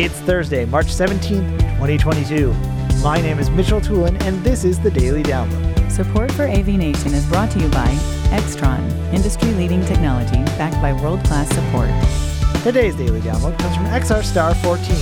It's 0.00 0.14
Thursday, 0.20 0.64
March 0.64 0.86
17th, 0.86 1.58
2022. 1.58 2.52
My 3.02 3.20
name 3.20 3.40
is 3.40 3.50
Mitchell 3.50 3.80
Tulin, 3.80 4.16
and 4.22 4.44
this 4.44 4.62
is 4.62 4.78
the 4.78 4.92
Daily 4.92 5.24
Download. 5.24 5.90
Support 5.90 6.30
for 6.30 6.46
AV 6.46 6.68
Nation 6.68 7.12
is 7.14 7.26
brought 7.26 7.50
to 7.50 7.58
you 7.58 7.68
by 7.70 7.88
Extron, 8.30 8.78
industry 9.12 9.50
leading 9.54 9.84
technology 9.86 10.44
backed 10.56 10.80
by 10.80 10.92
world 10.92 11.24
class 11.24 11.48
support. 11.48 11.90
Today's 12.62 12.94
Daily 12.94 13.20
Download 13.22 13.58
comes 13.58 13.74
from 13.74 13.86
XR 13.86 14.22
Star 14.22 14.54
14. 14.54 14.96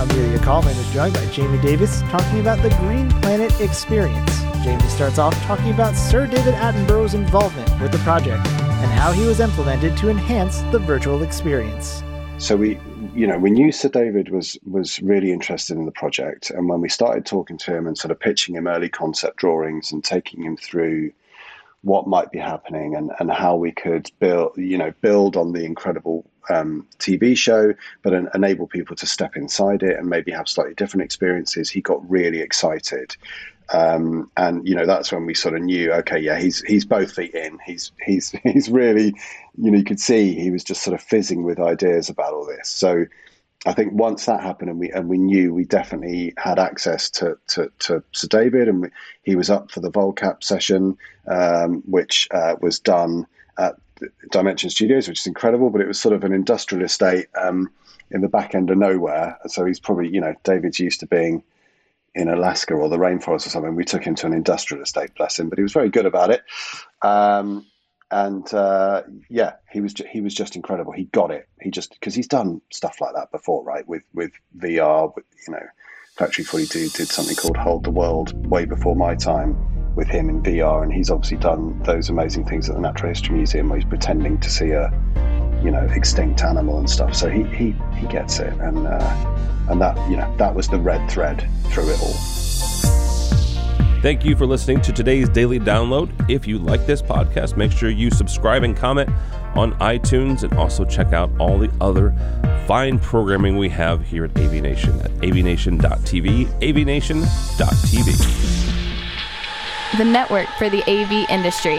Amelia 0.00 0.38
Coleman 0.38 0.74
is 0.74 0.90
joined 0.94 1.12
by 1.12 1.26
Jamie 1.26 1.60
Davis 1.60 2.00
talking 2.08 2.40
about 2.40 2.62
the 2.62 2.70
Green 2.76 3.10
Planet 3.20 3.60
Experience. 3.60 4.40
Jamie 4.64 4.88
starts 4.88 5.18
off 5.18 5.34
talking 5.42 5.70
about 5.70 5.94
Sir 5.94 6.26
David 6.26 6.54
Attenborough's 6.54 7.12
involvement 7.12 7.78
with 7.78 7.92
the 7.92 7.98
project 7.98 8.46
and 8.46 8.90
how 8.92 9.12
he 9.12 9.26
was 9.26 9.38
implemented 9.38 9.98
to 9.98 10.08
enhance 10.08 10.62
the 10.72 10.78
virtual 10.78 11.24
experience. 11.24 12.02
So 12.40 12.56
we, 12.56 12.80
you 13.14 13.26
know, 13.26 13.38
we 13.38 13.50
knew 13.50 13.70
Sir 13.70 13.90
David 13.90 14.30
was 14.30 14.58
was 14.64 14.98
really 15.02 15.30
interested 15.30 15.76
in 15.76 15.84
the 15.84 15.92
project, 15.92 16.50
and 16.50 16.70
when 16.70 16.80
we 16.80 16.88
started 16.88 17.26
talking 17.26 17.58
to 17.58 17.76
him 17.76 17.86
and 17.86 17.96
sort 17.96 18.10
of 18.10 18.18
pitching 18.18 18.56
him 18.56 18.66
early 18.66 18.88
concept 18.88 19.36
drawings 19.36 19.92
and 19.92 20.02
taking 20.02 20.42
him 20.42 20.56
through 20.56 21.12
what 21.82 22.06
might 22.06 22.30
be 22.32 22.38
happening 22.38 22.96
and, 22.96 23.10
and 23.20 23.30
how 23.30 23.56
we 23.56 23.72
could 23.72 24.10
build, 24.20 24.52
you 24.56 24.78
know, 24.78 24.92
build 25.02 25.36
on 25.36 25.52
the 25.52 25.64
incredible 25.64 26.28
um, 26.48 26.86
TV 26.98 27.36
show, 27.36 27.74
but 28.02 28.14
en- 28.14 28.28
enable 28.34 28.66
people 28.66 28.96
to 28.96 29.06
step 29.06 29.36
inside 29.36 29.82
it 29.82 29.98
and 29.98 30.08
maybe 30.08 30.32
have 30.32 30.48
slightly 30.48 30.74
different 30.74 31.04
experiences. 31.04 31.70
He 31.70 31.80
got 31.80 32.08
really 32.10 32.40
excited, 32.40 33.16
um, 33.72 34.30
and 34.36 34.66
you 34.66 34.74
know 34.74 34.86
that's 34.86 35.12
when 35.12 35.26
we 35.26 35.34
sort 35.34 35.54
of 35.54 35.62
knew, 35.62 35.92
okay, 35.92 36.18
yeah, 36.18 36.38
he's 36.38 36.60
he's 36.62 36.84
both 36.84 37.12
feet 37.12 37.34
in. 37.34 37.58
He's 37.64 37.92
he's 38.04 38.30
he's 38.42 38.68
really, 38.68 39.14
you 39.56 39.70
know, 39.70 39.78
you 39.78 39.84
could 39.84 40.00
see 40.00 40.34
he 40.34 40.50
was 40.50 40.64
just 40.64 40.82
sort 40.82 40.94
of 40.94 41.02
fizzing 41.02 41.44
with 41.44 41.60
ideas 41.60 42.08
about 42.08 42.32
all 42.32 42.46
this. 42.46 42.68
So. 42.68 43.06
I 43.66 43.74
think 43.74 43.92
once 43.92 44.24
that 44.24 44.42
happened 44.42 44.70
and 44.70 44.78
we 44.80 44.90
and 44.90 45.06
we 45.06 45.18
knew 45.18 45.52
we 45.52 45.66
definitely 45.66 46.32
had 46.38 46.58
access 46.58 47.10
to 47.10 47.36
to, 47.48 47.70
to 47.80 48.02
Sir 48.12 48.26
David 48.26 48.68
and 48.68 48.80
we, 48.80 48.88
he 49.22 49.36
was 49.36 49.50
up 49.50 49.70
for 49.70 49.80
the 49.80 49.90
Volcap 49.90 50.42
session, 50.42 50.96
um, 51.26 51.82
which 51.86 52.26
uh, 52.30 52.56
was 52.62 52.78
done 52.78 53.26
at 53.58 53.74
Dimension 54.30 54.70
Studios, 54.70 55.08
which 55.08 55.20
is 55.20 55.26
incredible. 55.26 55.68
But 55.68 55.82
it 55.82 55.88
was 55.88 56.00
sort 56.00 56.14
of 56.14 56.24
an 56.24 56.32
industrial 56.32 56.86
estate 56.86 57.26
um, 57.38 57.68
in 58.10 58.22
the 58.22 58.28
back 58.28 58.54
end 58.54 58.70
of 58.70 58.78
nowhere. 58.78 59.38
So 59.48 59.66
he's 59.66 59.78
probably 59.78 60.08
you 60.08 60.22
know 60.22 60.34
David's 60.42 60.80
used 60.80 61.00
to 61.00 61.06
being 61.06 61.42
in 62.14 62.28
Alaska 62.28 62.74
or 62.74 62.88
the 62.88 62.98
rainforest 62.98 63.46
or 63.46 63.50
something. 63.50 63.74
We 63.74 63.84
took 63.84 64.04
him 64.04 64.14
to 64.16 64.26
an 64.26 64.32
industrial 64.32 64.82
estate, 64.82 65.14
bless 65.16 65.38
him, 65.38 65.48
but 65.48 65.58
he 65.58 65.62
was 65.62 65.72
very 65.72 65.90
good 65.90 66.06
about 66.06 66.30
it. 66.30 66.42
Um, 67.02 67.66
and 68.10 68.52
uh, 68.52 69.02
yeah, 69.28 69.54
he 69.70 69.80
was 69.80 69.94
ju- 69.94 70.06
he 70.10 70.20
was 70.20 70.34
just 70.34 70.56
incredible. 70.56 70.92
He 70.92 71.04
got 71.04 71.30
it. 71.30 71.48
He 71.60 71.70
just 71.70 71.92
because 71.92 72.14
he's 72.14 72.26
done 72.26 72.60
stuff 72.72 73.00
like 73.00 73.14
that 73.14 73.30
before, 73.30 73.62
right? 73.62 73.86
With 73.86 74.02
with 74.14 74.32
VR, 74.58 75.14
with, 75.14 75.24
you 75.46 75.54
know, 75.54 75.62
Factory 76.16 76.44
Forty 76.44 76.66
Two 76.66 76.88
did 76.88 77.08
something 77.08 77.36
called 77.36 77.56
Hold 77.56 77.84
the 77.84 77.90
World 77.90 78.46
way 78.50 78.64
before 78.64 78.96
my 78.96 79.14
time 79.14 79.56
with 79.94 80.08
him 80.08 80.28
in 80.28 80.42
VR, 80.42 80.82
and 80.82 80.92
he's 80.92 81.10
obviously 81.10 81.36
done 81.36 81.80
those 81.84 82.08
amazing 82.08 82.46
things 82.46 82.68
at 82.68 82.74
the 82.74 82.80
Natural 82.80 83.10
History 83.10 83.36
Museum 83.36 83.68
where 83.68 83.78
he's 83.78 83.88
pretending 83.88 84.38
to 84.40 84.50
see 84.50 84.70
a 84.70 84.88
you 85.62 85.70
know 85.70 85.86
extinct 85.94 86.42
animal 86.42 86.78
and 86.78 86.88
stuff. 86.88 87.14
So 87.14 87.28
he 87.28 87.44
he 87.44 87.74
he 87.96 88.06
gets 88.06 88.38
it, 88.38 88.52
and 88.54 88.86
uh, 88.86 89.66
and 89.68 89.80
that 89.80 89.96
you 90.10 90.16
know 90.16 90.34
that 90.36 90.54
was 90.54 90.68
the 90.68 90.78
red 90.78 91.10
thread 91.10 91.48
through 91.66 91.90
it 91.90 92.00
all. 92.00 92.14
Thank 94.02 94.24
you 94.24 94.34
for 94.34 94.46
listening 94.46 94.80
to 94.82 94.92
today's 94.92 95.28
daily 95.28 95.60
download. 95.60 96.08
If 96.30 96.46
you 96.46 96.58
like 96.58 96.86
this 96.86 97.02
podcast, 97.02 97.58
make 97.58 97.70
sure 97.70 97.90
you 97.90 98.10
subscribe 98.10 98.62
and 98.62 98.74
comment 98.74 99.10
on 99.54 99.74
iTunes 99.74 100.42
and 100.42 100.54
also 100.54 100.86
check 100.86 101.12
out 101.12 101.30
all 101.38 101.58
the 101.58 101.70
other 101.82 102.14
fine 102.66 102.98
programming 102.98 103.58
we 103.58 103.68
have 103.68 104.06
here 104.06 104.24
at 104.24 104.30
AV 104.38 104.54
Nation 104.62 104.98
at 105.00 105.10
avnation.tv, 105.22 106.46
avnation.tv. 106.60 108.08
the 109.98 110.04
network 110.04 110.48
for 110.56 110.70
the 110.70 110.82
AV 110.88 111.28
industry. 111.28 111.78